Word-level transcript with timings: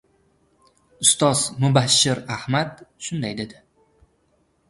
ustoz 1.05 1.43
Mubashshir 1.65 2.17
Ahmad 2.37 2.81
shunday 3.09 3.35
dedi... 3.43 3.61